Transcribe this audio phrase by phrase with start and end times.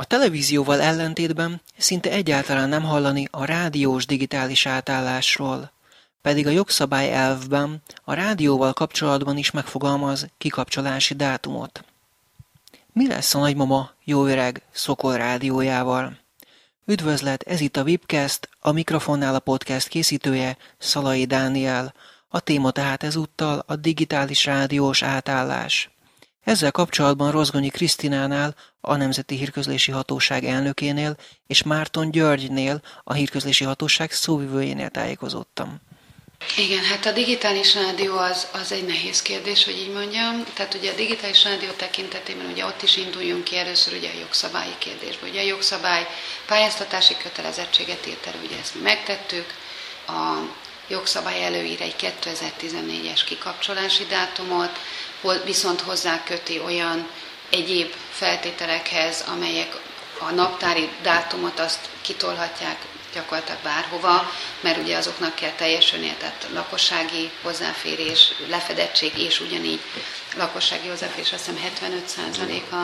[0.00, 5.70] A televízióval ellentétben szinte egyáltalán nem hallani a rádiós digitális átállásról,
[6.22, 11.84] pedig a jogszabály elvben a rádióval kapcsolatban is megfogalmaz kikapcsolási dátumot.
[12.92, 16.18] Mi lesz a nagymama jó öreg Szokol rádiójával?
[16.86, 21.94] Üdvözlet, ez itt a Webcast, a mikrofonnál a podcast készítője Szalai Dániel,
[22.28, 25.90] a téma tehát ezúttal a digitális rádiós átállás.
[26.44, 31.16] Ezzel kapcsolatban Rozgonyi Krisztinánál, a Nemzeti Hírközlési Hatóság elnökénél
[31.46, 35.80] és Márton Györgynél, a Hírközlési Hatóság szóvivőjénél tájékozottam.
[36.56, 40.44] Igen, hát a digitális rádió az, az egy nehéz kérdés, hogy így mondjam.
[40.54, 44.74] Tehát ugye a digitális rádió tekintetében ugye ott is induljunk ki először ugye a jogszabályi
[44.78, 45.30] kérdésből.
[45.30, 46.06] Ugye a jogszabály
[46.46, 49.54] pályáztatási kötelezettséget írt elő, ugye ezt mi megtettük.
[50.06, 50.36] A
[50.88, 54.78] jogszabály előír egy 2014-es kikapcsolási dátumot,
[55.44, 57.08] viszont hozzá köti olyan
[57.50, 59.76] egyéb feltételekhez, amelyek
[60.18, 62.76] a naptári dátumot azt kitolhatják
[63.14, 69.80] gyakorlatilag bárhova, mert ugye azoknak kell teljesülnie, tehát lakossági hozzáférés, lefedettség és ugyanígy
[70.36, 71.72] lakossági hozzáférés, azt hiszem
[72.40, 72.74] 75% a,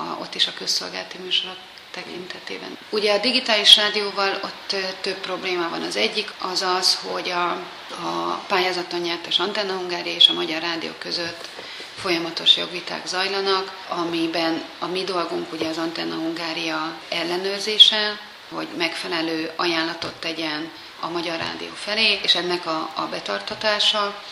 [0.00, 1.56] a, ott is a közszolgálati műsorok
[1.90, 2.78] tekintetében.
[2.90, 5.82] Ugye a digitális rádióval ott több probléma van.
[5.82, 10.90] Az egyik az az, hogy a, a pályázaton nyertes Antenna Hungária és a Magyar Rádió
[10.98, 11.48] között
[11.94, 20.14] folyamatos jogviták zajlanak, amiben a mi dolgunk ugye az Antenna Hungária ellenőrzése, hogy megfelelő ajánlatot
[20.14, 20.70] tegyen
[21.00, 24.22] a Magyar Rádió felé, és ennek a, a betartatása.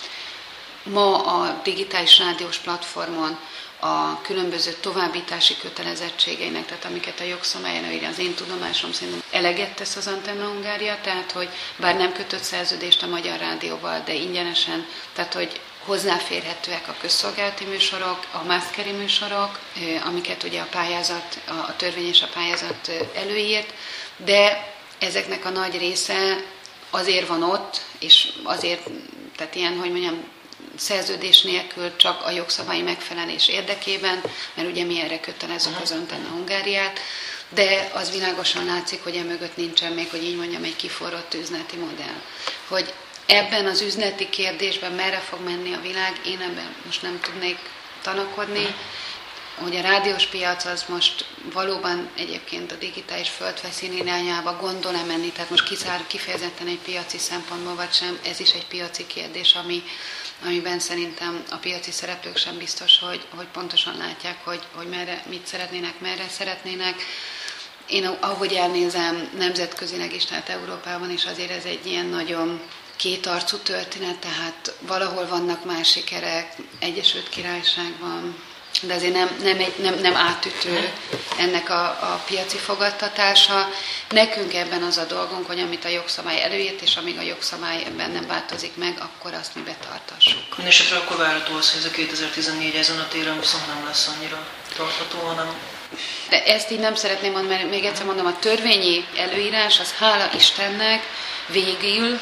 [0.83, 3.39] Ma a digitális rádiós platformon
[3.81, 9.97] a különböző továbbítási kötelezettségeinek, tehát amiket a jogszabály előírja, az én tudomásom szerint eleget tesz
[9.97, 15.35] az Antenna Hungária, tehát hogy bár nem kötött szerződést a Magyar Rádióval, de ingyenesen, tehát
[15.35, 19.59] hogy hozzáférhetőek a közszolgálati műsorok, a maszkeri műsorok,
[20.05, 23.75] amiket ugye a pályázat, a törvény és a pályázat előírt,
[24.17, 26.37] de ezeknek a nagy része
[26.91, 28.89] azért van ott, és azért,
[29.37, 30.25] tehát ilyen, hogy mondjam,
[30.77, 34.23] szerződés nélkül csak a jogszabályi megfelelés érdekében,
[34.55, 37.01] mert ugye mi erre kötelezünk az Antenna Hungáriát,
[37.49, 42.21] de az világosan látszik, hogy emögött nincsen még, hogy így mondjam, egy kiforrott üzleti modell.
[42.69, 42.95] Hogy
[43.27, 47.59] ebben az üzleti kérdésben merre fog menni a világ, én ebben most nem tudnék
[48.03, 48.75] tanakodni,
[49.63, 55.51] hogy a rádiós piac az most valóban egyébként a digitális földfeszín irányába gondol-e menni, tehát
[55.51, 59.83] most kiszár kifejezetten egy piaci szempontból vagy sem, ez is egy piaci kérdés, ami,
[60.45, 65.47] amiben szerintem a piaci szereplők sem biztos, hogy, hogy pontosan látják, hogy, hogy merre, mit
[65.47, 66.95] szeretnének, merre szeretnének.
[67.87, 72.61] Én ahogy elnézem nemzetközileg is, tehát Európában is azért ez egy ilyen nagyon
[72.97, 78.37] kétarcú történet, tehát valahol vannak más sikerek, Egyesült Királyságban,
[78.81, 80.93] de azért nem, nem, egy, nem, nem átütő
[81.39, 83.69] ennek a, a piaci fogadtatása.
[84.09, 88.11] Nekünk ebben az a dolgunk, hogy amit a jogszabály előírt, és amíg a jogszabály ebben
[88.11, 90.43] nem változik meg, akkor azt mi betartassuk.
[90.49, 94.47] Mindenesetre akkor várható az, hogy ez a 2014 ezen a téren viszont nem lesz annyira
[94.77, 95.55] tartható, hanem
[96.29, 100.31] de ezt így nem szeretném mondani, mert még egyszer mondom, a törvényi előírás az hála
[100.35, 101.03] Istennek
[101.47, 102.21] végül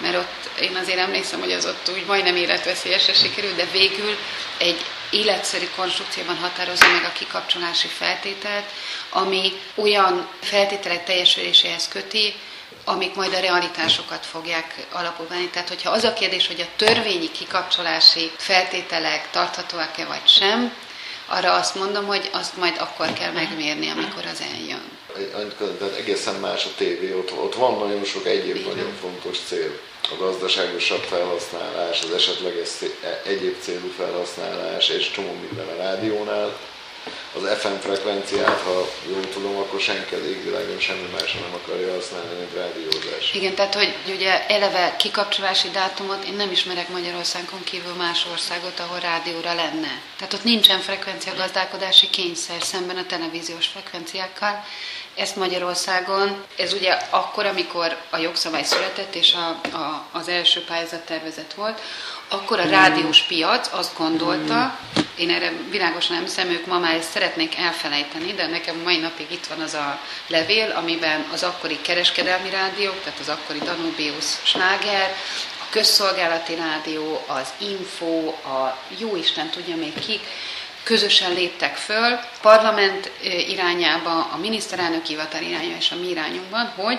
[0.00, 4.16] mert ott én azért emlékszem, hogy az ott úgy majdnem életveszélyesre sikerült, de végül
[4.58, 8.64] egy életszerű konstrukcióban határozza meg a kikapcsolási feltételt,
[9.10, 12.34] ami olyan feltételek teljesüléséhez köti,
[12.84, 15.48] amik majd a realitásokat fogják alapul venni.
[15.48, 20.72] Tehát, hogyha az a kérdés, hogy a törvényi kikapcsolási feltételek tarthatóak-e vagy sem,
[21.26, 24.82] arra azt mondom, hogy azt majd akkor kell megmérni, amikor az eljön.
[25.98, 28.68] Egészen más a tévé, ott, ott van nagyon sok egyéb Igen.
[28.68, 29.80] nagyon fontos cél
[30.10, 32.68] a gazdaságosabb felhasználás, az esetleges
[33.24, 36.58] egyéb célú felhasználás, és csomó minden a rádiónál.
[37.34, 42.38] Az FM frekvenciát, ha jól tudom, akkor senki az égvilágon semmi más nem akarja használni,
[42.38, 43.34] mint rádiózás.
[43.34, 48.98] Igen, tehát hogy ugye eleve kikapcsolási dátumot én nem ismerek Magyarországon kívül más országot, ahol
[48.98, 50.00] rádióra lenne.
[50.16, 54.64] Tehát ott nincsen frekvencia gazdálkodási kényszer szemben a televíziós frekvenciákkal,
[55.16, 61.54] ezt Magyarországon, ez ugye akkor, amikor a jogszabály született, és a, a, az első pályázattervezet
[61.54, 61.80] volt,
[62.28, 64.78] akkor a rádiós piac azt gondolta,
[65.16, 69.26] én erre világosan nem hiszem, ők ma már ezt szeretnék elfelejteni, de nekem mai napig
[69.30, 75.14] itt van az a levél, amiben az akkori kereskedelmi rádiók, tehát az akkori Danubius Sláger,
[75.60, 80.20] a közszolgálati rádió, az Info, a jó Isten tudja még kik,
[80.86, 83.10] közösen léptek föl parlament
[83.48, 86.98] irányába, a miniszterelnök hivatal irányába és a mi irányunkban, hogy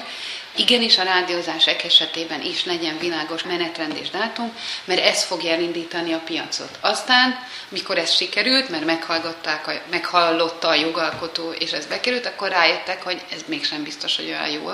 [0.60, 4.54] igenis a rádiózás esetében is legyen világos menetrend és dátum,
[4.86, 6.78] mert ez fogja elindítani a piacot.
[6.82, 7.40] Aztán,
[7.70, 13.22] mikor ez sikerült, mert meghallgatták, a, meghallotta a jogalkotó, és ez bekerült, akkor rájöttek, hogy
[13.32, 14.72] ez mégsem biztos, hogy olyan jó.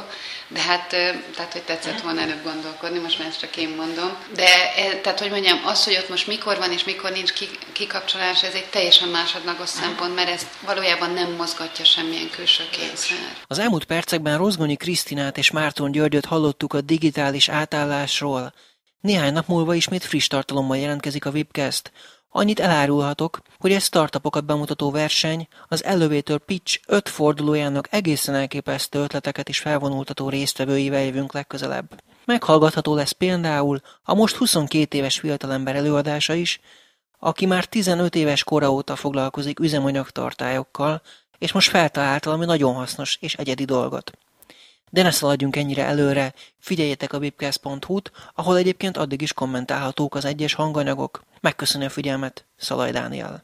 [0.47, 0.87] De hát,
[1.35, 4.15] tehát, hogy tetszett volna előbb gondolkodni, most már ezt csak én mondom.
[4.35, 7.33] De, e, tehát, hogy mondjam, az, hogy ott most mikor van és mikor nincs
[7.71, 13.17] kikapcsolás, ez egy teljesen másodlagos szempont, mert ez valójában nem mozgatja semmilyen külső kényszer.
[13.47, 18.53] Az elmúlt percekben Rozgonyi Krisztinát és már Márton Györgyöt hallottuk a digitális átállásról.
[18.99, 21.91] Néhány nap múlva ismét friss tartalommal jelentkezik a Webcast.
[22.29, 29.49] Annyit elárulhatok, hogy egy startupokat bemutató verseny az Elevator Pitch 5 fordulójának egészen elképesztő ötleteket
[29.49, 32.01] is felvonultató résztvevőivel jövünk legközelebb.
[32.25, 36.59] Meghallgatható lesz például a most 22 éves fiatalember előadása is,
[37.19, 41.01] aki már 15 éves kora óta foglalkozik üzemanyagtartályokkal,
[41.37, 44.11] és most feltalálta valami nagyon hasznos és egyedi dolgot.
[44.93, 50.53] De ne szaladjunk ennyire előre, figyeljetek a webcast.hu-t, ahol egyébként addig is kommentálhatók az egyes
[50.53, 51.23] hanganyagok.
[51.41, 53.43] Megköszönöm a figyelmet, Szalaj Dániel.